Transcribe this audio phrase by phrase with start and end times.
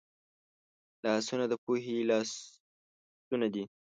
[1.03, 3.63] لاسونه د پوهې لاسونه دي